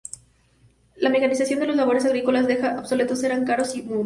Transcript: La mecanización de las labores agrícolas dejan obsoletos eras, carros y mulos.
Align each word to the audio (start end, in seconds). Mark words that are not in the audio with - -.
La 0.95 1.11
mecanización 1.11 1.59
de 1.59 1.67
las 1.67 1.75
labores 1.75 2.05
agrícolas 2.05 2.47
dejan 2.47 2.79
obsoletos 2.79 3.23
eras, 3.23 3.45
carros 3.45 3.75
y 3.77 3.83
mulos. 3.83 3.99